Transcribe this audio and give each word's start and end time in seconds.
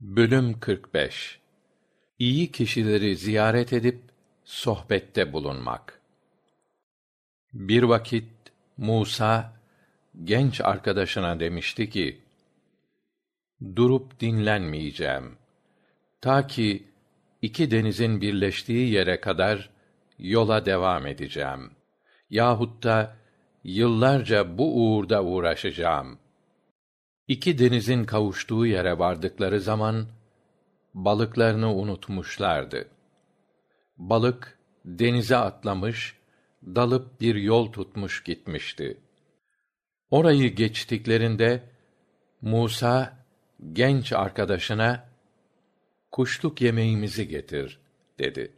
Bölüm 0.00 0.60
45 0.60 1.38
İyi 2.18 2.52
kişileri 2.52 3.16
ziyaret 3.16 3.72
edip 3.72 4.00
sohbette 4.44 5.32
bulunmak. 5.32 6.00
Bir 7.52 7.82
vakit 7.82 8.28
Musa 8.76 9.52
genç 10.24 10.60
arkadaşına 10.60 11.40
demişti 11.40 11.90
ki: 11.90 12.20
Durup 13.76 14.20
dinlenmeyeceğim. 14.20 15.36
Ta 16.20 16.46
ki 16.46 16.88
iki 17.42 17.70
denizin 17.70 18.20
birleştiği 18.20 18.92
yere 18.92 19.20
kadar 19.20 19.70
yola 20.18 20.66
devam 20.66 21.06
edeceğim. 21.06 21.70
Yahut 22.30 22.82
da 22.82 23.16
yıllarca 23.64 24.58
bu 24.58 24.76
uğurda 24.76 25.24
uğraşacağım.'' 25.24 26.29
İki 27.30 27.58
denizin 27.58 28.04
kavuştuğu 28.04 28.66
yere 28.66 28.98
vardıkları 28.98 29.60
zaman 29.60 30.06
balıklarını 30.94 31.74
unutmuşlardı. 31.74 32.88
Balık 33.96 34.58
denize 34.84 35.36
atlamış, 35.36 36.16
dalıp 36.64 37.20
bir 37.20 37.34
yol 37.34 37.72
tutmuş 37.72 38.22
gitmişti. 38.22 39.00
Orayı 40.10 40.54
geçtiklerinde 40.54 41.62
Musa 42.42 43.24
genç 43.72 44.12
arkadaşına 44.12 45.08
kuşluk 46.10 46.60
yemeğimizi 46.60 47.28
getir 47.28 47.80
dedi. 48.18 48.52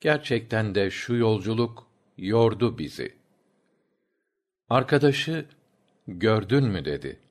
Gerçekten 0.00 0.74
de 0.74 0.90
şu 0.90 1.14
yolculuk 1.14 1.86
yordu 2.18 2.78
bizi. 2.78 3.16
Arkadaşı 4.68 5.46
gördün 6.06 6.64
mü 6.64 6.84
dedi 6.84 7.23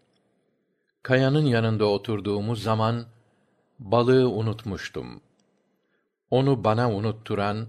kayanın 1.04 1.46
yanında 1.46 1.86
oturduğumuz 1.86 2.64
zaman 2.64 3.06
balığı 3.80 4.30
unutmuştum. 4.30 5.22
Onu 6.30 6.64
bana 6.64 6.92
unutturan 6.92 7.68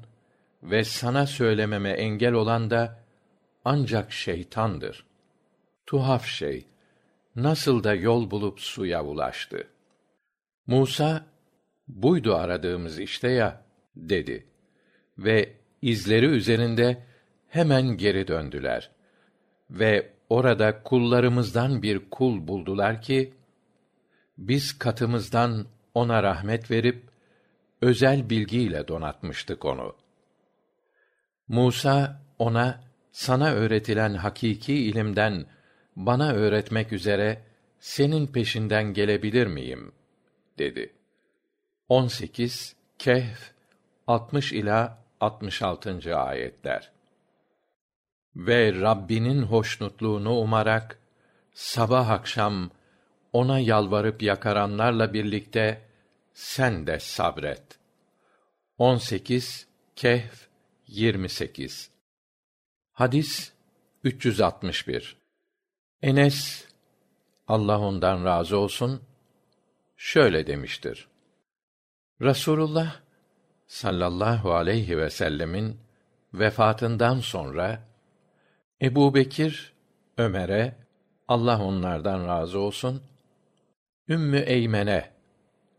ve 0.63 0.85
sana 0.85 1.27
söylememe 1.27 1.91
engel 1.91 2.33
olan 2.33 2.71
da 2.71 3.05
ancak 3.65 4.13
şeytandır. 4.13 5.07
Tuhaf 5.87 6.27
şey 6.27 6.67
nasıl 7.37 7.85
da 7.85 7.95
yol 7.95 8.31
bulup 8.31 8.61
suya 8.61 9.05
ulaştı. 9.05 9.69
Musa 10.67 11.27
buydu 11.89 12.35
aradığımız 12.35 12.99
işte 12.99 13.31
ya 13.31 13.65
dedi 13.97 14.47
ve 15.19 15.57
izleri 15.83 16.27
üzerinde 16.27 17.03
hemen 17.49 17.97
geri 17.97 18.29
döndüler 18.29 18.91
ve 19.71 20.14
orada 20.35 20.83
kullarımızdan 20.83 21.83
bir 21.83 22.11
kul 22.11 22.49
buldular 22.49 23.03
ki 23.03 23.35
biz 24.39 24.79
katımızdan 24.79 25.67
ona 25.95 26.23
rahmet 26.23 26.71
verip 26.71 27.03
özel 27.81 28.31
bilgiyle 28.31 28.89
donatmıştık 28.89 29.65
onu. 29.65 29.97
Musa 31.49 32.21
ona 32.39 32.81
sana 33.13 33.53
öğretilen 33.53 34.15
hakiki 34.15 34.75
ilimden 34.75 35.47
bana 35.97 36.33
öğretmek 36.33 36.93
üzere 36.93 37.43
senin 37.81 38.27
peşinden 38.27 38.93
gelebilir 38.95 39.47
miyim? 39.47 39.93
dedi. 40.59 40.93
kehf 42.99 43.53
ila 44.53 44.99
ayetler 46.17 46.94
ve 48.37 48.81
rabbinin 48.81 49.43
hoşnutluğunu 49.43 50.39
umarak 50.39 50.99
sabah 51.53 52.09
akşam 52.09 52.71
ona 53.33 53.59
yalvarıp 53.59 54.23
yakaranlarla 54.23 55.13
birlikte 55.13 55.83
sen 56.35 56.87
de 56.87 57.01
sabret. 57.01 57.63
kehf 59.97 60.49
hadis 62.93 63.53
enes 66.03 66.65
allah 67.49 67.79
ondan 67.79 68.25
razı 68.25 68.59
olsun 68.59 69.03
şöyle 69.97 70.47
demiştir. 70.47 71.09
Rasulullah 72.23 73.01
sallallahu 73.67 74.55
aleyhi 74.55 74.99
vsellem'in 74.99 75.81
vefatından 76.35 77.21
sonra 77.21 77.94
ebubekir 78.85 79.73
ömer'e 80.19 80.77
allah 81.29 81.65
onlardan 81.65 82.29
razı 82.29 82.59
olsun. 82.59 83.03
Ümmü 84.09 84.39
eymen'e 84.39 85.11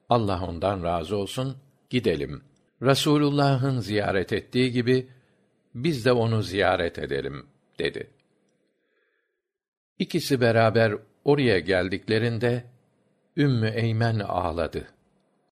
allah 0.10 0.48
ondan 0.48 0.84
razı 0.84 1.18
olsun 1.18 1.58
gidelim. 1.90 2.44
Rasulullah'ın 2.82 3.80
ziyaret 3.80 4.34
ettiği 4.34 4.72
gibi 4.72 5.08
biz 5.76 6.06
de 6.06 6.12
onu 6.12 6.44
ziyaret 6.44 7.00
edelim 7.00 7.46
dedi. 7.80 8.10
İkisi 10.00 10.42
beraber 10.42 10.94
oraya 11.26 11.60
geldiklerinde 11.60 12.64
ümmü 13.38 13.70
eymen 13.70 14.20
ağladı. 14.20 14.88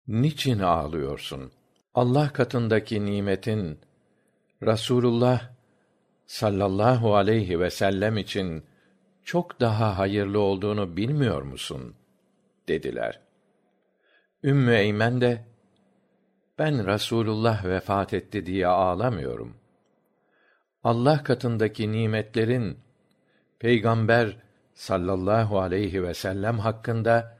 Niçin 0.07 0.59
ağlıyorsun? 0.59 1.51
Allah 1.93 2.33
katındaki 2.33 3.05
nimetin 3.05 3.79
rasulullah 4.63 5.50
sallallahu 6.31 7.15
aleyhi 7.15 7.59
vsellem 7.59 8.17
için 8.17 8.63
çok 9.23 9.59
daha 9.59 9.97
hayırlı 9.97 10.39
olduğunu 10.39 10.97
bilmiyor 10.97 11.41
musun? 11.41 11.95
dediler. 12.67 13.19
Ümmü 14.43 14.73
eymen 14.73 15.21
de 15.21 15.45
ben 16.59 16.85
rasulullah 16.85 17.65
vefat 17.65 18.13
etti 18.13 18.45
diye 18.45 18.67
ağlamıyorum. 18.67 19.53
Allah 20.83 21.23
katındaki 21.23 21.91
nimetlerin 21.91 22.79
peygamber 23.59 24.37
sallallahu 24.73 25.59
aleyhi 25.59 26.09
vsellem 26.09 26.59
hakkında 26.59 27.37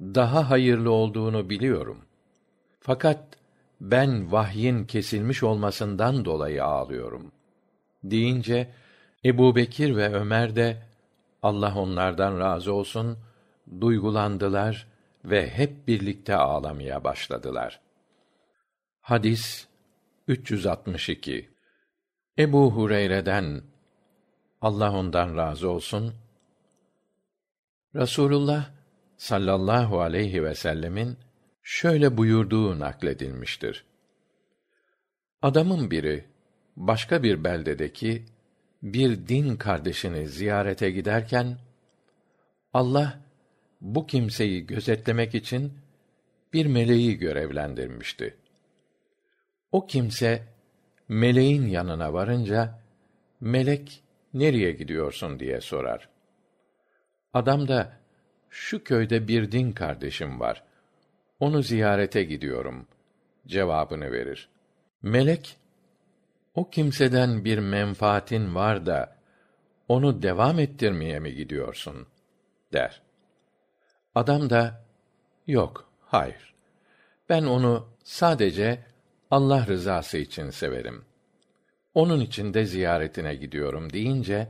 daha 0.00 0.50
hayırlı 0.50 0.90
olduğunu 0.90 1.50
biliyorum. 1.50 1.98
Fakat 2.80 3.24
ben 3.80 4.32
vahyin 4.32 4.84
kesilmiş 4.84 5.42
olmasından 5.42 6.24
dolayı 6.24 6.64
ağlıyorum 6.64 7.33
deyince 8.04 8.70
ebubekir 9.24 9.96
ve 9.96 10.14
ömer 10.14 10.56
de 10.56 10.82
allah 11.42 11.78
onlardan 11.78 12.40
razı 12.40 12.72
olsun 12.72 13.18
duygulandılar 13.80 14.86
ve 15.24 15.50
hep 15.50 15.88
birlikte 15.88 16.36
ağlamaya 16.36 17.04
başladılar. 17.04 17.80
Hadis 19.00 19.66
ebu 22.38 22.70
hureyre'den 22.72 23.62
allah 24.60 24.92
ondan 24.92 25.36
razı 25.36 25.70
olsun. 25.70 26.14
Rasulullah 27.94 28.70
sallallahu 29.16 30.00
aleyhi 30.00 30.44
vsellem'in 30.44 31.16
şöyle 31.62 32.16
buyurduğu 32.16 32.78
nakledilmiştir. 32.78 33.84
Adamın 35.42 35.90
biri 35.90 36.24
başka 36.76 37.22
bir 37.22 37.44
beldedeki 37.44 38.24
bir 38.82 39.28
din 39.28 39.56
kardeşini 39.56 40.28
ziyarete 40.28 40.90
giderken 40.90 41.58
allah 42.72 43.20
bu 43.80 44.06
kimseyi 44.06 44.66
gözetlemek 44.66 45.34
için 45.34 45.72
bir 46.52 46.66
meleği 46.66 47.18
görevlendirmişti. 47.18 48.36
O 49.72 49.86
kimse 49.86 50.42
meleğin 51.08 51.66
yanına 51.66 52.12
varınca 52.12 52.78
melek 53.40 54.02
nereye 54.34 54.72
gidiyorsun? 54.72 55.40
diye 55.40 55.60
sorar. 55.60 56.08
Adam 57.32 57.68
da 57.68 57.98
şu 58.50 58.84
köyde 58.84 59.28
bir 59.28 59.52
din 59.52 59.72
kardeşim 59.72 60.40
var 60.40 60.64
onu 61.40 61.62
ziyarete 61.62 62.24
gidiyorum. 62.24 62.86
cevabını 63.46 64.12
verir. 64.12 64.48
Melek 65.02 65.56
o 66.54 66.70
kimseden 66.70 67.44
bir 67.44 67.58
menfaatin 67.58 68.54
var 68.54 68.86
da 68.86 69.16
onu 69.88 70.22
devam 70.22 70.58
ettirmeye 70.58 71.18
mi 71.18 71.34
gidiyorsun? 71.34 72.06
der. 72.74 73.02
Adam 74.14 74.50
da 74.50 74.84
yok 75.46 75.90
hayır. 76.00 76.54
Ben 77.28 77.44
onu 77.44 77.88
sadece 78.04 78.84
allah 79.30 79.66
rızası 79.66 80.18
için 80.18 80.50
severim. 80.50 81.04
Onun 81.94 82.20
için 82.20 82.54
de 82.54 82.64
ziyaretine 82.66 83.34
gidiyorum. 83.34 83.92
deyince 83.92 84.48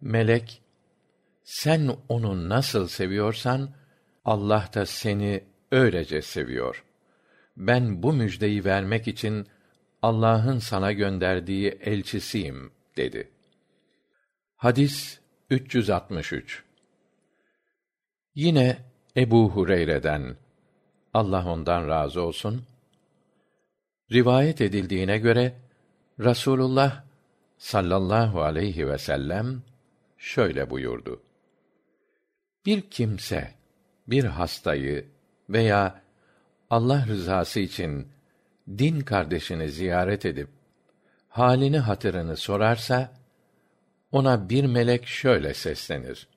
melek 0.00 0.62
sen 1.44 1.90
onu 2.08 2.48
nasıl 2.48 2.88
seviyorsan 2.88 3.70
allah 4.24 4.68
da 4.74 4.86
seni 4.86 5.44
öylece 5.72 6.22
seviyor. 6.22 6.84
Ben 7.56 8.02
bu 8.02 8.12
müjdeyi 8.12 8.64
vermek 8.64 9.08
için 9.08 9.46
allah'ın 10.02 10.58
sana 10.58 10.92
gönderdiği 10.92 11.68
elçisiyim 11.68 12.72
dedi 12.96 13.30
hadis 14.56 15.20
yine 18.34 18.78
ebu 19.16 19.50
hureyre'den 19.50 20.36
Allah 21.14 21.52
ondan 21.52 21.88
razı 21.88 22.22
olsun 22.22 22.64
rivayet 24.12 24.60
edildiğine 24.60 25.18
göre 25.18 25.56
Rasulullah 26.20 27.04
sallallahu 27.58 28.42
aleyhi 28.42 28.88
ve 28.88 28.98
sellem 28.98 29.62
şöyle 30.18 30.70
buyurdu. 30.70 31.22
Bir 32.66 32.80
kimse 32.80 33.54
bir 34.06 34.24
hastayı 34.24 35.06
veya 35.48 36.02
Allah 36.70 37.06
rızası 37.06 37.60
için 37.60 38.08
din 38.78 39.00
kardeşini 39.00 39.68
ziyaret 39.68 40.26
edip 40.26 40.48
halini 41.28 41.78
hatırını 41.78 42.36
sorarsa 42.36 43.12
ona 44.12 44.48
bir 44.48 44.64
melek 44.64 45.06
şöyle 45.06 45.54
seslenir. 45.54 46.28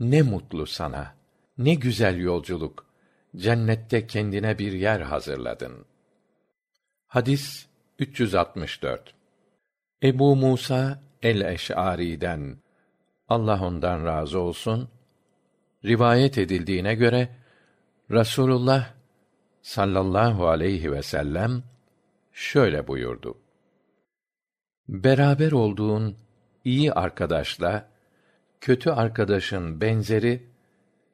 Ne 0.00 0.22
mutlu 0.22 0.66
sana, 0.66 1.14
ne 1.58 1.74
güzel 1.74 2.18
yolculuk, 2.18 2.86
cennette 3.36 4.06
kendine 4.06 4.58
bir 4.58 4.72
yer 4.72 5.00
hazırladın. 5.00 5.84
Hadis 7.06 7.66
364 7.98 9.14
Ebu 10.02 10.36
Musa 10.36 11.02
el-Eş'ari'den 11.22 12.56
Allah 13.28 13.64
ondan 13.64 14.04
razı 14.04 14.40
olsun 14.40 14.88
rivayet 15.84 16.38
edildiğine 16.38 16.94
göre 16.94 17.28
Rasulullah 18.10 18.95
sallallahu 19.66 20.48
aleyhi 20.48 20.92
ve 20.92 21.02
sellem 21.02 21.62
şöyle 22.32 22.88
buyurdu. 22.88 23.38
Beraber 24.88 25.52
olduğun 25.52 26.16
iyi 26.64 26.92
arkadaşla 26.92 27.88
kötü 28.60 28.90
arkadaşın 28.90 29.80
benzeri 29.80 30.50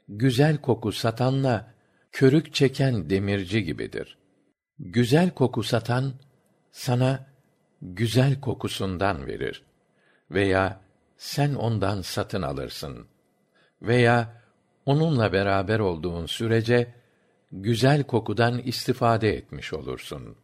güzel 0.09 0.57
koku 0.57 0.93
satanla 0.93 1.75
körük 2.13 2.55
çeken 2.55 3.11
demirci 3.11 3.65
gibidir. 3.65 4.19
Güzel 4.79 5.31
koku 5.31 5.63
satan 5.63 6.13
sana 6.73 7.27
güzel 7.83 8.41
kokusundan 8.41 9.27
verir 9.27 9.63
veya 10.31 10.81
sen 11.17 11.55
ondan 11.55 12.01
satın 12.01 12.43
alırsın 12.43 13.07
veya 13.83 14.43
onunla 14.87 15.33
beraber 15.33 15.79
olduğun 15.79 16.27
sürece 16.27 17.02
güzel 17.53 18.03
kokudan 18.03 18.59
istifade 18.59 19.37
etmiş 19.37 19.73
olursun. 19.73 20.37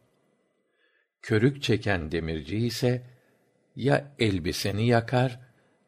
Körük 1.21 1.63
çeken 1.63 2.11
demirci 2.11 2.57
ise 2.57 3.03
ya 3.75 4.15
elbiseni 4.19 4.87
yakar 4.87 5.39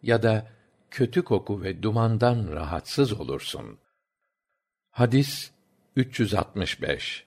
ya 0.02 0.24
da 0.24 0.48
kötü 0.92 1.22
koku 1.22 1.64
ve 1.64 1.84
dumandan 1.84 2.52
rahatsız 2.52 3.14
olursun. 3.14 3.80
Hadis 4.90 5.52
365 5.96 7.26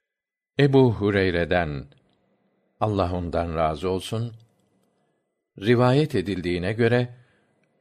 Ebu 0.61 0.93
Hureyre'den 0.93 1.87
Allah 2.81 3.13
ondan 3.13 3.57
razı 3.57 3.89
olsun 3.89 4.33
rivayet 5.59 6.15
edildiğine 6.15 6.73
göre 6.73 7.15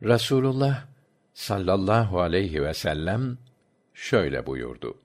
Rasulullah 0.03 0.85
sallallahu 1.33 2.21
aleyhi 2.21 2.63
ve 2.63 2.73
sellem 2.73 3.37
şöyle 3.93 4.45
buyurdu. 4.45 5.02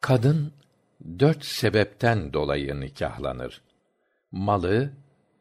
Kadın 0.00 0.52
dört 1.18 1.44
sebepten 1.44 2.32
dolayı 2.32 2.80
nikahlanır. 2.80 3.62
Malı, 4.32 4.92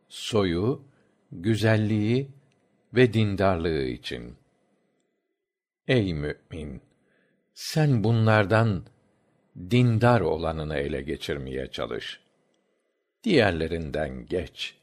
soyu, 0.07 0.83
güzelliği 1.31 2.31
ve 2.93 3.13
dindarlığı 3.13 3.81
için. 3.83 4.35
Ey 5.87 6.13
mümin! 6.13 6.81
Sen 7.53 8.03
bunlardan 8.03 8.85
dindar 9.57 10.21
olanını 10.21 10.75
ele 10.75 11.01
geçirmeye 11.01 11.71
çalış. 11.71 12.19
Diğerlerinden 13.23 14.25
geç. 14.25 14.75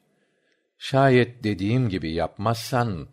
Şayet 0.79 1.45
dediğim 1.45 1.89
gibi 1.89 2.13
yapmazsan 2.13 3.09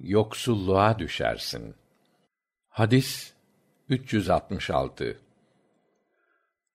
yoksulluğa 0.00 0.98
düşersin. 0.98 1.74
Hadis 2.68 3.32
366 3.88 5.29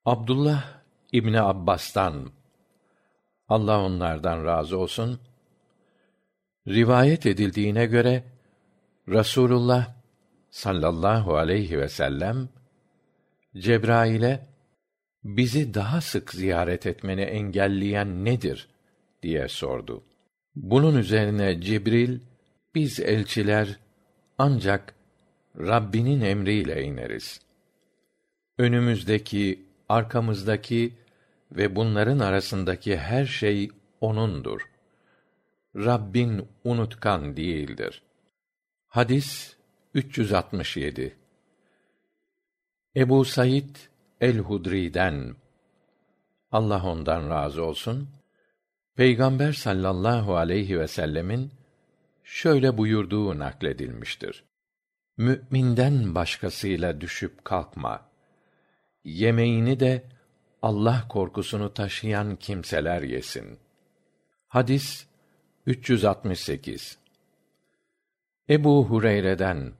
Abdullah 0.05 0.81
İbni 1.11 1.41
Abbas'tan 1.41 2.31
Allah 3.47 3.81
onlardan 3.81 4.45
razı 4.45 4.77
olsun 4.77 5.19
rivayet 6.67 7.25
edildiğine 7.25 7.85
göre 7.85 8.23
Rasulullah 9.09 9.93
sallallahu 10.49 11.35
aleyhi 11.35 11.79
ve 11.79 11.89
sellem 11.89 12.49
Cebrail'e 13.57 14.47
bizi 15.23 15.73
daha 15.73 16.01
sık 16.01 16.33
ziyaret 16.33 16.85
etmeni 16.85 17.21
engelleyen 17.21 18.25
nedir 18.25 18.67
diye 19.23 19.47
sordu. 19.47 20.03
Bunun 20.55 20.97
üzerine 20.97 21.61
Cibril 21.61 22.19
biz 22.75 22.99
elçiler 22.99 23.79
ancak 24.37 24.95
Rabbinin 25.57 26.21
emriyle 26.21 26.83
ineriz. 26.83 27.41
Önümüzdeki, 28.57 29.65
arkamızdaki 29.89 30.93
ve 31.51 31.75
bunların 31.75 32.19
arasındaki 32.19 32.97
her 32.97 33.25
şey 33.25 33.69
O'nundur. 34.01 34.69
Rabbin 35.75 36.47
unutkan 36.63 37.37
değildir. 37.37 38.01
Hadis 38.87 39.55
367 39.93 41.15
Ebu 42.95 43.25
Said 43.25 43.75
el-Hudri'den 44.21 45.35
Allah 46.51 46.83
ondan 46.85 47.29
razı 47.29 47.63
olsun 47.63 48.09
Peygamber 48.95 49.53
sallallahu 49.53 50.35
aleyhi 50.35 50.79
ve 50.79 50.87
sellemin 50.87 51.51
şöyle 52.23 52.77
buyurduğu 52.77 53.39
nakledilmiştir. 53.39 54.43
Mü'minden 55.17 56.15
başkasıyla 56.15 57.01
düşüp 57.01 57.45
kalkma. 57.45 58.04
Yemeğini 59.05 59.79
de 59.79 60.03
Allah 60.61 61.05
korkusunu 61.09 61.73
taşıyan 61.73 62.35
kimseler 62.35 63.01
yesin. 63.01 63.59
Hadis 64.47 65.05
368 65.65 66.97
Ebu 68.49 68.85
Hureyre'den 68.85 69.73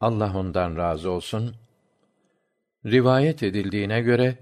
Allah 0.00 0.38
ondan 0.38 0.76
razı 0.76 1.10
olsun 1.10 1.54
rivayet 2.86 3.42
edildiğine 3.42 4.00
göre 4.00 4.38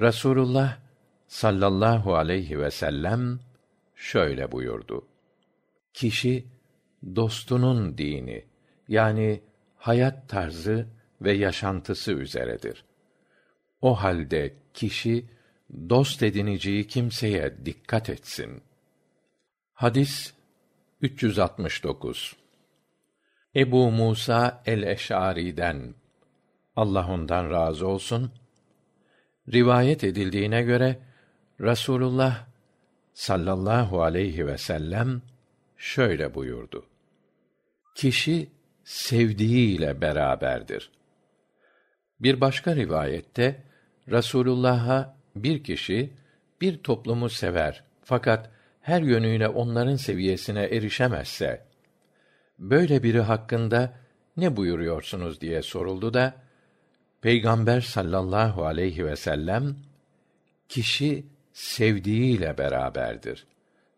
Rasulullah 0.00 0.78
sallallahu 1.26 2.16
aleyhi 2.16 2.58
ve 2.58 2.70
sellem 2.70 3.40
şöyle 3.94 4.52
buyurdu. 4.52 5.06
Kişi 5.94 6.46
dostunun 7.16 7.98
dini 7.98 8.44
yani 8.88 9.40
hayat 9.76 10.28
tarzı 10.28 10.86
ve 11.22 11.32
yaşantısı 11.32 12.12
üzeredir. 12.12 12.87
O 13.82 13.94
halde 13.94 14.54
kişi 14.74 15.24
dost 15.88 16.22
edineceği 16.22 16.86
kimseye 16.86 17.66
dikkat 17.66 18.10
etsin. 18.10 18.62
Hadis 19.72 20.32
369 21.00 22.36
Ebu 23.56 23.90
Musa 23.90 24.62
el-Eş'ari'den 24.66 25.94
Allah 26.76 27.08
ondan 27.08 27.50
razı 27.50 27.86
olsun 27.86 28.32
rivayet 29.52 30.04
edildiğine 30.04 30.62
göre 30.62 30.98
Rasulullah 31.60 32.46
sallallahu 33.14 34.02
aleyhi 34.02 34.46
ve 34.46 34.58
sellem 34.58 35.22
şöyle 35.76 36.34
buyurdu. 36.34 36.86
Kişi 37.94 38.48
sevdiğiyle 38.84 40.00
beraberdir. 40.00 40.90
Bir 42.20 42.40
başka 42.40 42.76
rivayette 42.76 43.67
Rasulullah'a 44.10 45.16
bir 45.36 45.64
kişi 45.64 46.10
bir 46.60 46.82
toplumu 46.82 47.28
sever 47.28 47.84
fakat 48.02 48.50
her 48.80 49.02
yönüyle 49.02 49.48
onların 49.48 49.96
seviyesine 49.96 50.62
erişemezse 50.62 51.66
böyle 52.58 53.02
biri 53.02 53.20
hakkında 53.20 53.94
ne 54.36 54.56
buyuruyorsunuz? 54.56 55.40
diye 55.40 55.62
soruldu 55.62 56.14
da 56.14 56.34
Peygamber 57.20 57.80
sallallahu 57.80 58.66
aleyhi 58.66 59.06
ve 59.06 59.16
sellem 59.16 59.76
kişi 60.68 61.26
sevdiğiyle 61.52 62.58
beraberdir 62.58 63.46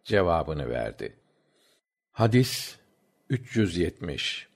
cevabını 0.05 0.69
verdi. 0.71 1.17
Hadis 2.13 2.77
370 3.29 4.49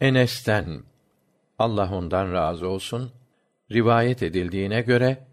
Enes'ten 0.00 0.82
Allah 1.58 1.94
ondan 1.94 2.32
razı 2.32 2.68
olsun 2.68 3.12
rivayet 3.72 4.22
edildiğine 4.22 4.80
göre 4.80 5.26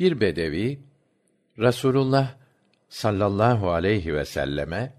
bir 0.00 0.20
bedevi 0.20 0.80
Rasulullah 1.58 2.34
sallallahu 2.88 3.70
aleyhi 3.70 4.14
ve 4.14 4.24
selleme 4.24 4.92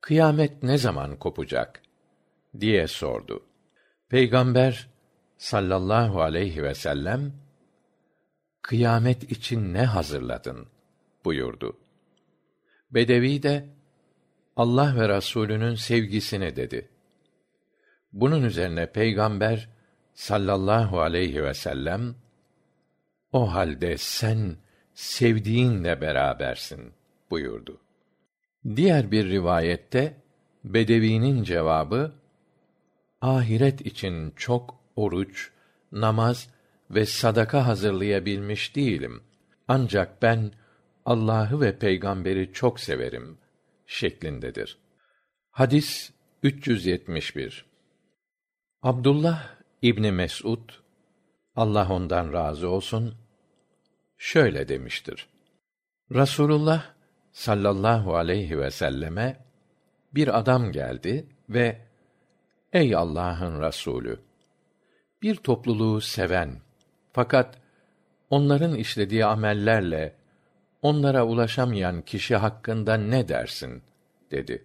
kıyamet 0.00 0.62
ne 0.62 0.78
zaman 0.78 1.16
kopacak 1.16 1.82
diye 2.60 2.86
sordu. 2.86 3.46
Peygamber 4.08 4.88
sallallahu 5.38 6.22
aleyhi 6.22 6.62
ve 6.62 6.74
sellem 6.74 7.32
kıyamet 8.62 9.32
için 9.32 9.74
ne 9.74 9.84
hazırladın 9.84 10.66
buyurdu. 11.24 11.76
Bedevi 12.90 13.42
de 13.42 13.68
Allah 14.56 14.96
ve 14.96 15.08
Rasulünün 15.08 15.74
sevgisini 15.74 16.56
dedi. 16.56 16.88
Bunun 18.12 18.42
üzerine 18.42 18.92
peygamber 18.92 19.68
sallallahu 20.14 21.00
aleyhi 21.00 21.44
ve 21.44 21.54
sellem 21.54 22.14
o 23.32 23.52
halde 23.52 23.98
sen 23.98 24.56
sevdiğinle 24.94 26.00
berabersin 26.00 26.92
buyurdu. 27.30 27.80
Diğer 28.76 29.10
bir 29.10 29.28
rivayette 29.28 30.16
Bedevi'nin 30.64 31.42
cevabı 31.44 32.12
ahiret 33.20 33.86
için 33.86 34.32
çok 34.36 34.80
oruç, 34.96 35.50
namaz 35.92 36.48
ve 36.90 37.06
sadaka 37.06 37.66
hazırlayabilmiş 37.66 38.76
değilim. 38.76 39.22
Ancak 39.68 40.22
ben 40.22 40.52
Allah'ı 41.04 41.60
ve 41.60 41.78
peygamberi 41.78 42.52
çok 42.52 42.80
severim 42.80 43.38
şeklindedir. 43.86 44.78
Hadis 45.50 46.12
371. 46.42 47.64
Abdullah 48.82 49.59
İbni 49.82 50.12
Mes'ud 50.12 50.70
Allah 51.56 51.92
ondan 51.92 52.32
razı 52.32 52.68
olsun 52.68 53.14
şöyle 54.18 54.68
demiştir. 54.68 55.28
Rasulullah 56.14 56.84
sallallahu 57.32 58.16
aleyhi 58.16 58.58
ve 58.58 58.70
selleme 58.70 59.44
bir 60.14 60.38
adam 60.38 60.72
geldi 60.72 61.26
ve 61.48 61.80
ey 62.72 62.94
Allah'ın 62.94 63.62
Resulü 63.62 64.20
bir 65.22 65.34
topluluğu 65.34 66.00
seven 66.00 66.60
fakat 67.12 67.58
onların 68.30 68.74
işlediği 68.74 69.24
amellerle 69.24 70.14
onlara 70.82 71.26
ulaşamayan 71.26 72.02
kişi 72.02 72.36
hakkında 72.36 72.96
ne 72.96 73.28
dersin 73.28 73.82
dedi. 74.30 74.64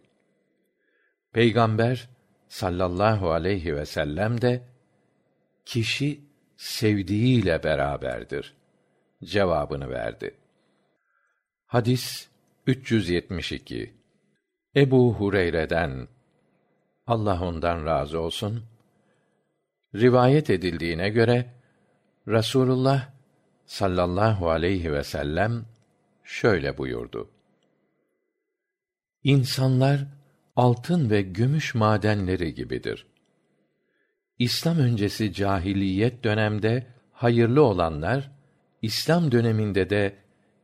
Peygamber 1.34 2.10
sallallahu 2.48 3.32
aleyhi 3.32 3.76
ve 3.76 3.86
sellem 3.86 4.42
de 4.42 4.75
kişi 5.66 6.22
sevdiğiyle 6.58 7.64
beraberdir 7.64 8.56
cevabını 9.24 9.90
verdi. 9.90 10.38
Hadis 11.66 12.28
372 12.68 13.94
Ebu 14.76 15.14
Hureyre'den 15.14 16.08
Allah 17.08 17.42
ondan 17.42 17.86
razı 17.86 18.20
olsun 18.20 18.64
rivayet 19.96 20.50
edildiğine 20.50 21.10
göre 21.10 21.54
Rasulullah 22.28 23.10
sallallahu 23.66 24.50
aleyhi 24.50 24.94
ve 24.94 25.04
sellem 25.04 25.66
şöyle 26.24 26.78
buyurdu. 26.78 27.30
İnsanlar 29.24 30.08
altın 30.56 31.10
ve 31.10 31.22
gümüş 31.22 31.76
madenleri 31.76 32.54
gibidir. 32.54 33.08
İslam 34.40 34.80
öncesi 34.80 35.34
cahiliyet 35.34 36.24
dönemde 36.24 36.88
hayırlı 37.12 37.64
olanlar 37.64 38.32
İslam 38.82 39.32
döneminde 39.32 39.90
de 39.90 40.16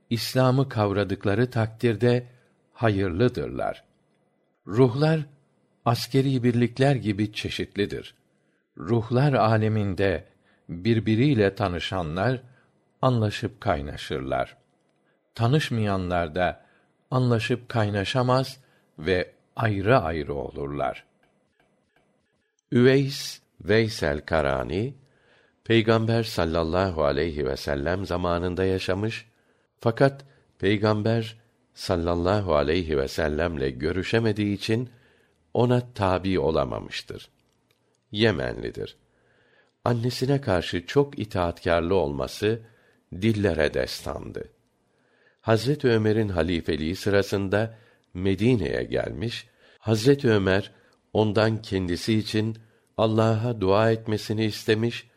İslam'ı 0.10 0.70
kavradıkları 0.70 1.50
takdirde 1.50 2.28
hayırlıdırlar. 2.74 3.84
Ruhlar 4.68 5.20
askeri 5.86 6.44
birlikler 6.44 6.96
gibi 6.96 7.34
çeşitlidir. 7.34 8.16
Ruhlar 8.78 9.34
aleminde 9.34 10.28
birbiriyle 10.70 11.56
tanışanlar 11.56 12.42
anlaşıp 13.01 13.62
kaynaşırlar. 13.62 14.58
Tanışmayanlar 15.36 16.36
da 16.36 16.66
anlaşıp 17.12 17.70
kaynaşamaz 17.70 18.60
ve 19.00 19.32
ayrı 19.56 19.98
ayrı 19.98 20.34
olurlar. 20.34 21.06
Üveys 22.72 23.41
Veysel 23.62 24.22
Karani 24.22 24.94
Peygamber 25.63 26.24
sallallahu 26.24 27.03
aleyhi 27.03 27.46
ve 27.46 27.58
sellem 27.58 28.06
zamanında 28.06 28.65
yaşamış 28.65 29.25
fakat 29.80 30.25
Peygamber 30.60 31.41
sallallahu 31.74 32.56
aleyhi 32.56 32.98
ve 32.98 33.08
sellemle 33.08 33.70
görüşemediği 33.70 34.56
için 34.56 34.89
ona 35.53 35.94
tabi 35.94 36.39
olamamıştır. 36.39 37.30
Yemenlidir. 38.12 38.98
Annesine 39.86 40.41
karşı 40.41 40.86
çok 40.86 41.20
itaatkârlı 41.20 41.96
olması 41.96 42.60
dillere 43.22 43.74
destandı. 43.74 44.50
Hazret 45.41 45.86
Ömer'in 45.86 46.30
halifeliği 46.30 46.96
sırasında 46.96 47.77
Medine'ye 48.13 48.84
gelmiş, 48.84 49.48
Hazret 49.80 50.25
Ömer 50.25 50.72
ondan 51.13 51.62
kendisi 51.62 52.13
için 52.13 52.58
Allah'a 52.98 53.62
dua 53.62 53.92
etmesini 53.92 54.46
istemiş, 54.46 55.08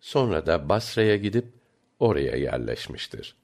sonra 0.00 0.46
da 0.46 0.68
Basra'ya 0.68 1.16
gidip 1.16 1.46
oraya 1.98 2.36
yerleşmiştir. 2.36 3.34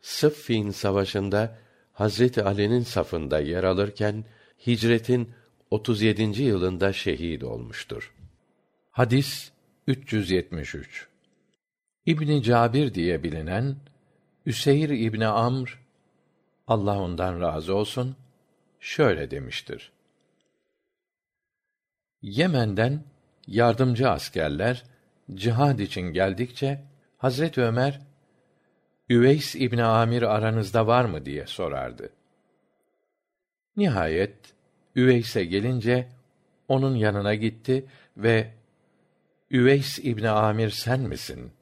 Sıffin 0.00 0.70
savaşında 0.70 1.58
Hazreti 1.92 2.42
Ali'nin 2.42 2.82
safında 2.82 3.40
yer 3.40 3.64
alırken 3.64 4.24
hicretin 4.66 5.30
37. 5.70 6.42
yılında 6.42 6.92
şehit 6.92 7.44
olmuştur. 7.44 8.14
Hadis 8.90 9.52
373. 9.86 11.08
İbni 12.06 12.42
Cabir 12.42 12.94
diye 12.94 13.22
bilinen 13.22 13.76
Üseyr 14.46 14.88
İbni 14.88 15.26
Amr 15.26 15.82
Allah 16.66 17.00
ondan 17.00 17.40
razı 17.40 17.74
olsun 17.74 18.16
şöyle 18.80 19.30
demiştir. 19.30 19.92
Yemen'den 22.22 23.04
yardımcı 23.52 24.10
askerler 24.10 24.84
cihad 25.34 25.78
için 25.78 26.00
geldikçe 26.00 26.82
Hazret 27.18 27.58
Ömer 27.58 28.00
Üveys 29.08 29.54
İbni 29.54 29.84
Amir 29.84 30.22
aranızda 30.22 30.86
var 30.86 31.04
mı 31.04 31.24
diye 31.24 31.46
sorardı. 31.46 32.10
Nihayet 33.76 34.36
Üveys'e 34.96 35.44
gelince 35.44 36.08
onun 36.68 36.94
yanına 36.94 37.34
gitti 37.34 37.84
ve 38.16 38.50
Üveys 39.50 39.98
İbni 39.98 40.30
Amir 40.30 40.70
sen 40.70 41.00
misin? 41.00 41.52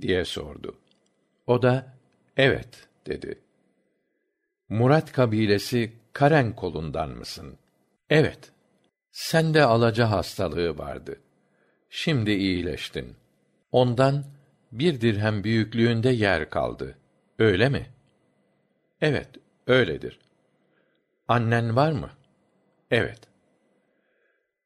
diye 0.00 0.24
sordu. 0.24 0.78
O 1.46 1.62
da 1.62 1.94
evet 2.36 2.88
dedi. 3.06 3.38
Murat 4.68 5.12
kabilesi 5.12 5.92
Karen 6.12 6.56
kolundan 6.56 7.10
mısın? 7.10 7.58
Evet. 8.10 8.52
Sende 9.16 9.62
alaca 9.62 10.10
hastalığı 10.10 10.78
vardı. 10.78 11.20
Şimdi 11.90 12.30
iyileştin. 12.30 13.16
Ondan 13.72 14.24
bir 14.72 15.00
dirhem 15.00 15.44
büyüklüğünde 15.44 16.10
yer 16.10 16.50
kaldı. 16.50 16.98
Öyle 17.38 17.68
mi? 17.68 17.86
Evet, 19.00 19.28
öyledir. 19.66 20.18
Annen 21.28 21.76
var 21.76 21.92
mı? 21.92 22.10
Evet. 22.90 23.20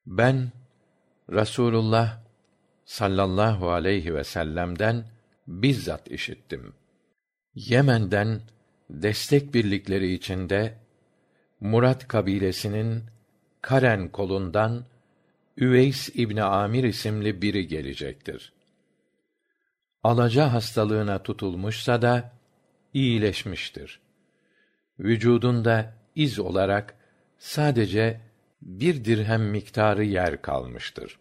Ben 0.07 0.52
Rasulullah 1.33 2.19
sallallahu 2.85 3.71
aleyhi 3.71 4.14
ve 4.14 4.25
sellem'den 4.25 5.04
bizzat 5.47 6.11
işittim. 6.11 6.75
Yemen'den 7.54 8.40
destek 8.90 9.54
birlikleri 9.54 10.12
içinde 10.12 10.75
Murat 11.61 12.09
kabilesinin 12.09 13.04
Karen 13.62 14.09
kolundan 14.09 14.85
Üveys 15.57 16.09
İbni 16.14 16.43
Amir 16.43 16.85
isimli 16.85 17.43
biri 17.43 17.69
gelecektir. 17.69 18.52
Alaca 20.02 20.52
hastalığına 20.52 21.23
tutulmuşsa 21.23 22.02
da 22.02 22.33
iyileşmiştir. 22.95 24.00
Vücudunda 24.99 25.95
iz 26.14 26.38
olarak 26.38 26.95
sadece 27.38 28.21
bir 28.62 29.05
dirhem 29.05 29.43
miktarı 29.43 30.05
yer 30.05 30.43
kalmıştır. 30.43 31.19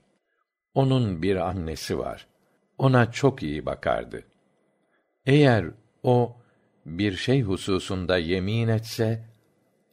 Onun 0.74 1.22
bir 1.22 1.36
annesi 1.36 2.00
var. 2.00 2.28
Ona 2.78 3.12
çok 3.12 3.44
iyi 3.44 3.66
bakardı. 3.66 4.24
Eğer 5.26 5.66
o 6.04 6.38
bir 6.86 7.16
şey 7.16 7.42
hususunda 7.42 8.18
yemin 8.18 8.68
etse 8.68 9.26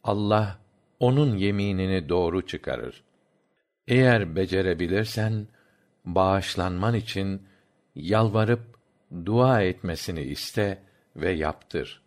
Allah 0.03 0.59
onun 0.99 1.37
yeminini 1.37 2.09
doğru 2.09 2.47
çıkarır. 2.47 3.03
Eğer 3.87 4.35
becerebilirsen 4.35 5.47
bağışlanman 6.05 6.95
için 6.95 7.41
yalvarıp 7.95 8.61
dua 9.25 9.61
etmesini 9.61 10.21
iste 10.21 10.83
ve 11.15 11.31
yaptır. 11.31 12.01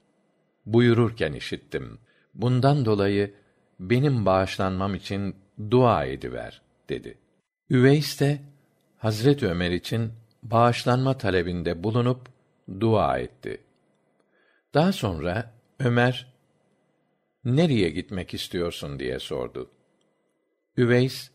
Buyururken 0.67 1.33
işittim. 1.33 1.99
Bundan 2.35 2.85
dolayı 2.85 3.35
benim 3.81 4.27
bağışlanmam 4.27 4.95
için 4.95 5.37
dua 5.71 6.05
ediver 6.05 6.63
dedi. 6.89 7.19
Üveys 7.71 8.21
de 8.21 8.41
Hazret 8.99 9.43
Ömer 9.43 9.71
için 9.71 10.13
bağışlanma 10.43 11.19
talebinde 11.19 11.85
bulunup 11.85 12.29
dua 12.81 13.19
etti. 13.19 13.61
Daha 14.75 14.93
sonra 14.93 15.51
Ömer 15.79 16.30
nereye 17.45 17.91
gitmek 17.91 18.35
istiyorsun 18.35 18.99
diye 18.99 19.19
sordu. 19.19 19.71
Üveys 20.77 21.31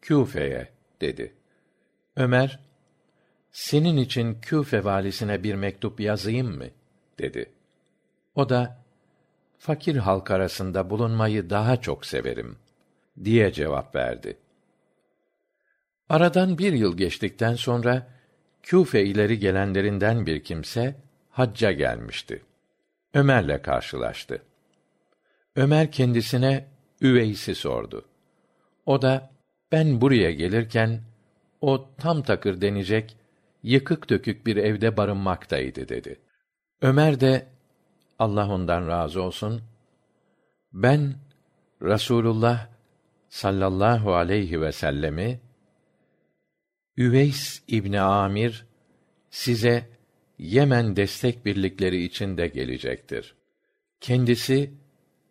Küfe'ye 0.00 0.68
dedi. 1.00 1.34
Ömer 2.16 2.60
senin 3.52 3.96
için 3.96 4.40
Küfe 4.40 4.84
valisine 4.84 5.42
bir 5.42 5.54
mektup 5.54 6.00
yazayım 6.00 6.56
mı? 6.56 6.66
dedi. 7.18 7.52
O 8.34 8.48
da 8.48 8.84
fakir 9.58 9.96
halk 9.96 10.30
arasında 10.30 10.90
bulunmayı 10.90 11.50
daha 11.50 11.80
çok 11.80 12.06
severim 12.06 12.58
diye 13.24 13.52
cevap 13.52 13.94
verdi. 13.94 14.36
Aradan 16.08 16.58
bir 16.58 16.72
yıl 16.72 16.96
geçtikten 16.96 17.54
sonra 17.54 18.06
Küfe 18.62 19.04
ileri 19.04 19.38
gelenlerinden 19.38 20.26
bir 20.26 20.44
kimse 20.44 20.96
hacca 21.30 21.72
gelmişti. 21.72 22.42
Ömer'le 23.14 23.62
karşılaştı. 23.62 24.42
Ömer 25.56 25.92
kendisine 25.92 26.68
Üveys'i 27.00 27.54
sordu. 27.54 28.04
O 28.86 29.02
da 29.02 29.30
ben 29.72 30.00
buraya 30.00 30.30
gelirken 30.30 31.00
o 31.60 31.88
tam 31.98 32.22
takır 32.22 32.60
denecek 32.60 33.16
yıkık 33.62 34.10
dökük 34.10 34.46
bir 34.46 34.56
evde 34.56 34.96
barınmaktaydı 34.96 35.88
dedi. 35.88 36.20
Ömer 36.82 37.20
de 37.20 37.46
Allah 38.18 38.48
ondan 38.48 38.88
razı 38.88 39.22
olsun 39.22 39.62
ben 40.72 41.14
Rasulullah 41.82 42.68
sallallahu 43.28 44.14
aleyhi 44.14 44.60
ve 44.60 44.72
sellemi 44.72 45.40
Üveys 46.96 47.62
İbni 47.68 48.00
Amir 48.00 48.66
size 49.30 49.88
Yemen 50.38 50.96
destek 50.96 51.46
birlikleri 51.46 52.04
içinde 52.04 52.48
gelecektir. 52.48 53.34
Kendisi 54.00 54.70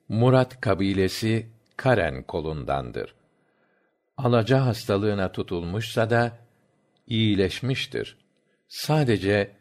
Murat 0.10 0.62
kabilesi 0.62 1.48
Karen 1.78 2.24
kolundandır. 2.24 3.16
Alaca 4.18 4.66
hastalığına 4.66 5.32
tutulmuşsa 5.32 6.10
da 6.10 6.38
iyileşmiştir. 7.08 8.18
Sadece 8.68 9.52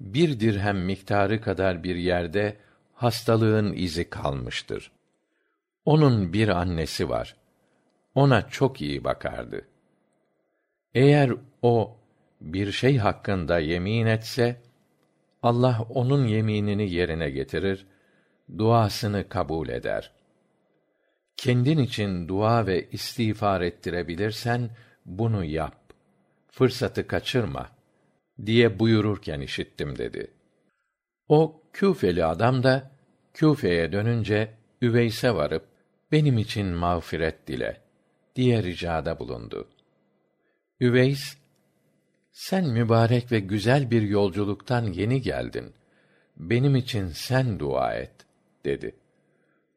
bir 0.00 0.40
dirhem 0.40 0.78
miktarı 0.78 1.40
kadar 1.40 1.84
bir 1.84 1.96
yerde 1.96 2.56
hastalığın 2.94 3.72
izi 3.72 4.10
kalmıştır. 4.10 4.90
Onun 5.84 6.32
bir 6.32 6.48
annesi 6.48 7.08
var. 7.08 7.36
Ona 8.14 8.48
çok 8.48 8.80
iyi 8.80 9.04
bakardı. 9.04 9.66
Eğer 10.94 11.32
o 11.62 11.96
bir 12.40 12.72
şey 12.72 12.98
hakkında 12.98 13.58
yemin 13.58 14.06
etse, 14.06 14.60
Allah 15.42 15.86
onun 15.88 16.26
yeminini 16.26 16.90
yerine 16.90 17.30
getirir, 17.30 17.86
duasını 18.58 19.28
kabul 19.28 19.68
eder. 19.68 20.12
Kendin 21.36 21.78
için 21.78 22.28
dua 22.28 22.66
ve 22.66 22.90
istiğfar 22.90 23.60
ettirebilirsen 23.60 24.70
bunu 25.06 25.44
yap. 25.44 25.76
Fırsatı 26.50 27.06
kaçırma 27.06 27.70
diye 28.46 28.78
buyururken 28.78 29.40
işittim 29.40 29.98
dedi. 29.98 30.30
O 31.28 31.62
Küfeli 31.72 32.24
adam 32.24 32.62
da 32.62 32.90
Küfe'ye 33.34 33.92
dönünce 33.92 34.54
Üveys'e 34.82 35.34
varıp 35.34 35.64
benim 36.12 36.38
için 36.38 36.66
mağfiret 36.66 37.46
dile 37.46 37.80
diye 38.36 38.62
ricada 38.62 39.18
bulundu. 39.18 39.68
Üveys 40.80 41.36
sen 42.32 42.68
mübarek 42.68 43.32
ve 43.32 43.40
güzel 43.40 43.90
bir 43.90 44.02
yolculuktan 44.02 44.84
yeni 44.86 45.22
geldin. 45.22 45.74
Benim 46.36 46.76
için 46.76 47.08
sen 47.08 47.58
dua 47.58 47.94
et 47.94 48.23
dedi. 48.64 48.94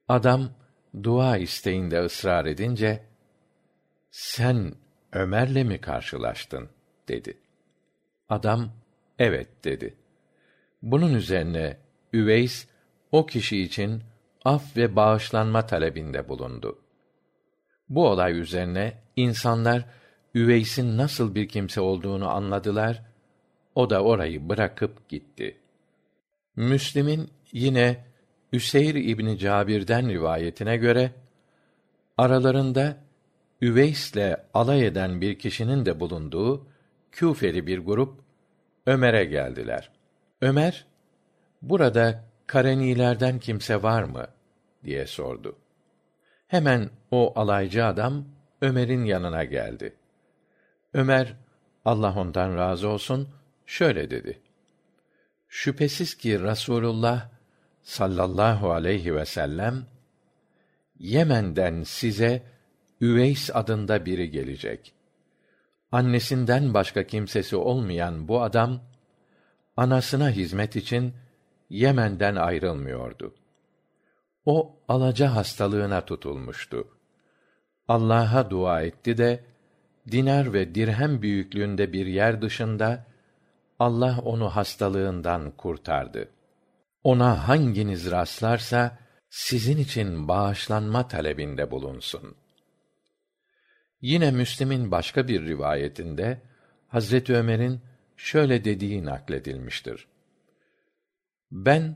Adam 0.07 0.49
dua 1.03 1.37
isteğinde 1.37 1.99
ısrar 2.05 2.45
edince 2.45 3.03
sen 4.11 4.73
Ömer'le 5.13 5.63
mi 5.63 5.81
karşılaştın 5.81 6.69
dedi. 7.07 7.37
Adam 8.29 8.71
evet 9.19 9.63
dedi. 9.63 9.95
Bunun 10.81 11.13
üzerine 11.13 11.77
Üveys 12.13 12.67
o 13.11 13.25
kişi 13.25 13.61
için 13.61 14.03
af 14.45 14.77
ve 14.77 14.95
bağışlanma 14.95 15.65
talebinde 15.65 16.29
bulundu. 16.29 16.79
Bu 17.89 18.07
olay 18.07 18.39
üzerine 18.39 18.93
insanlar 19.15 19.85
Üveys'in 20.35 20.97
nasıl 20.97 21.35
bir 21.35 21.47
kimse 21.47 21.81
olduğunu 21.81 22.29
anladılar. 22.29 23.03
O 23.75 23.89
da 23.89 24.03
orayı 24.03 24.49
bırakıp 24.49 25.09
gitti. 25.09 25.57
Müslim'in 26.55 27.29
yine 27.51 28.05
Üseyr 28.53 28.95
İbni 28.95 29.37
Cabir'den 29.37 30.09
rivayetine 30.09 30.77
göre 30.77 31.11
aralarında 32.17 32.97
Üveys'le 33.61 34.37
alay 34.53 34.85
eden 34.85 35.21
bir 35.21 35.39
kişinin 35.39 35.85
de 35.85 35.99
bulunduğu 35.99 36.67
Küfeli 37.11 37.67
bir 37.67 37.79
grup 37.79 38.19
Ömer'e 38.85 39.25
geldiler. 39.25 39.91
Ömer, 40.41 40.85
burada 41.61 42.23
Karenilerden 42.47 43.39
kimse 43.39 43.83
var 43.83 44.03
mı? 44.03 44.27
diye 44.83 45.07
sordu. 45.07 45.55
Hemen 46.47 46.89
o 47.11 47.33
alaycı 47.39 47.85
adam 47.85 48.25
Ömer'in 48.61 49.05
yanına 49.05 49.43
geldi. 49.43 49.95
Ömer, 50.93 51.33
Allah 51.85 52.13
ondan 52.19 52.57
razı 52.57 52.87
olsun, 52.87 53.29
şöyle 53.65 54.09
dedi. 54.09 54.39
Şüphesiz 55.47 56.15
ki 56.15 56.41
Rasulullah 56.41 57.29
sallallahu 57.87 58.71
aleyhi 58.71 59.15
ve 59.15 59.25
sellem 59.25 59.85
Yemen'den 60.99 61.83
size 61.83 62.43
Üveys 63.01 63.55
adında 63.55 64.05
biri 64.05 64.31
gelecek. 64.31 64.93
Annesinden 65.91 66.73
başka 66.73 67.03
kimsesi 67.03 67.55
olmayan 67.55 68.27
bu 68.27 68.41
adam 68.41 68.81
anasına 69.77 70.29
hizmet 70.29 70.75
için 70.75 71.13
Yemen'den 71.69 72.35
ayrılmıyordu. 72.35 73.35
O 74.45 74.79
alaca 74.87 75.35
hastalığına 75.35 76.05
tutulmuştu. 76.05 76.87
Allah'a 77.87 78.49
dua 78.49 78.81
etti 78.81 79.17
de 79.17 79.43
dinar 80.11 80.53
ve 80.53 80.75
dirhem 80.75 81.21
büyüklüğünde 81.21 81.93
bir 81.93 82.05
yer 82.05 82.41
dışında 82.41 83.05
Allah 83.79 84.19
onu 84.25 84.49
hastalığından 84.49 85.51
kurtardı. 85.51 86.36
Ona 87.03 87.47
hanginiz 87.47 88.11
rastlarsa 88.11 88.99
sizin 89.29 89.77
için 89.77 90.27
bağışlanma 90.27 91.07
talebinde 91.07 91.71
bulunsun. 91.71 92.35
Yine 94.01 94.31
Müslim'in 94.31 94.91
başka 94.91 95.27
bir 95.27 95.45
rivayetinde 95.45 96.41
Hazreti 96.87 97.35
Ömer'in 97.35 97.81
şöyle 98.17 98.65
dediği 98.65 99.05
nakledilmiştir. 99.05 100.07
Ben 101.51 101.95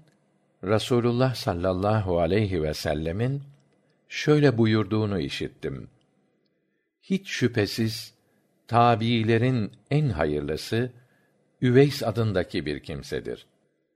Rasulullah 0.63 1.35
sallallahu 1.35 2.19
aleyhi 2.19 2.63
ve 2.63 2.73
sellemin 2.73 3.43
şöyle 4.09 4.57
buyurduğunu 4.57 5.19
işittim. 5.19 5.89
Hiç 7.01 7.29
şüphesiz 7.29 8.13
tabiilerin 8.67 9.71
en 9.91 10.09
hayırlısı 10.09 10.91
Üveys 11.61 12.03
adındaki 12.03 12.65
bir 12.65 12.79
kimsedir. 12.79 13.50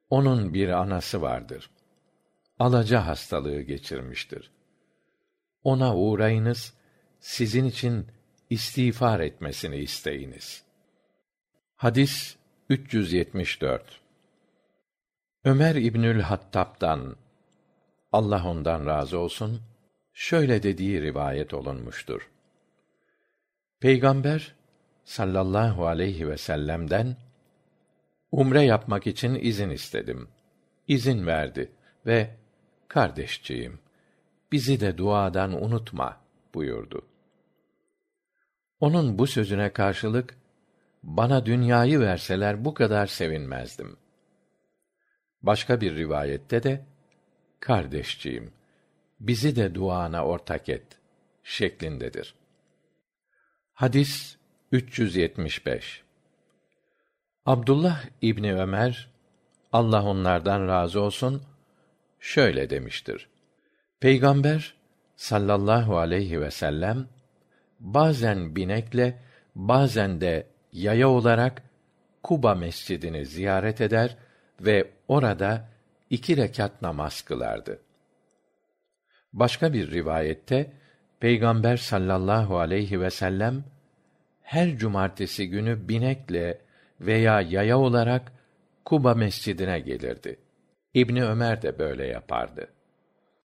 Onun 0.09 0.53
bir 0.53 0.69
anası 0.69 1.21
vardır. 1.21 1.69
Alaca 2.59 3.07
hastalığı 3.07 3.61
geçirmiştir. 3.61 4.51
Ona 5.63 5.95
uğrayınız, 5.95 6.73
sizin 7.19 7.65
için 7.65 8.07
istiğfar 8.49 9.19
etmesini 9.19 9.77
isteyiniz. 9.77 10.63
Hadis 11.75 12.35
374 12.69 14.01
Ömer 15.43 15.75
İbnül 15.75 16.21
Hattab'dan 16.21 17.15
Allah 18.11 18.47
ondan 18.47 18.85
razı 18.85 19.19
olsun 19.19 19.61
şöyle 20.13 20.63
dediği 20.63 21.01
rivayet 21.01 21.53
olunmuştur. 21.53 22.29
Peygamber 23.79 24.55
sallallahu 25.03 25.87
aleyhi 25.87 26.29
ve 26.29 26.37
sellem'den 26.37 27.17
umre 28.35 28.61
yapmak 28.61 29.07
için 29.07 29.35
izin 29.35 29.69
istedim. 29.69 30.27
İzin 30.87 31.27
verdi 31.27 31.71
ve 32.05 32.29
kardeşciğim 32.87 33.79
bizi 34.51 34.79
de 34.79 34.97
duadan 34.97 35.63
unutma 35.63 36.21
buyurdu. 36.53 37.05
Onun 38.79 39.17
bu 39.19 39.27
sözüne 39.27 39.73
karşılık 39.73 40.37
bana 41.03 41.45
dünyayı 41.45 41.99
verseler 41.99 42.65
bu 42.65 42.73
kadar 42.73 43.07
sevinmezdim. 43.07 43.97
Başka 45.41 45.81
bir 45.81 45.95
rivayette 45.95 46.63
de 46.63 46.85
kardeşciğim 47.59 48.53
bizi 49.19 49.55
de 49.55 49.75
duana 49.75 50.25
ortak 50.25 50.69
et 50.69 50.85
şeklindedir. 51.43 52.35
Hadis 53.73 54.37
375 54.71 56.04
Abdullah 57.45 58.03
İbni 58.21 58.55
Ömer 58.55 59.07
Allah 59.73 60.03
onlardan 60.03 60.67
razı 60.67 61.01
olsun 61.01 61.43
şöyle 62.19 62.69
demiştir. 62.69 63.29
Peygamber 63.99 64.73
sallallahu 65.15 65.97
aleyhi 65.97 66.41
ve 66.41 66.51
sellem 66.51 67.07
bazen 67.79 68.55
binekle 68.55 69.19
bazen 69.55 70.21
de 70.21 70.47
yaya 70.71 71.09
olarak 71.09 71.63
Kuba 72.23 72.55
mescidini 72.55 73.25
ziyaret 73.25 73.81
eder 73.81 74.17
ve 74.61 74.91
orada 75.07 75.69
iki 76.09 76.37
rekat 76.37 76.81
namaz 76.81 77.21
kılardı. 77.21 77.79
Başka 79.33 79.73
bir 79.73 79.91
rivayette 79.91 80.73
Peygamber 81.19 81.77
sallallahu 81.77 82.59
aleyhi 82.59 83.01
ve 83.01 83.09
sellem 83.09 83.63
her 84.41 84.77
cumartesi 84.77 85.49
günü 85.49 85.89
binekle 85.89 86.64
veya 87.01 87.41
yaya 87.41 87.79
olarak 87.79 88.31
Kuba 88.85 89.13
mescidine 89.13 89.79
gelirdi. 89.79 90.39
İbni 90.93 91.25
Ömer 91.25 91.61
de 91.61 91.79
böyle 91.79 92.07
yapardı. 92.07 92.67